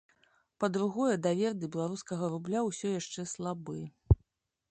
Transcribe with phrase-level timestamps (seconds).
[0.61, 3.77] Па-другое, давер да беларускага рубля ўсё яшчэ слабы.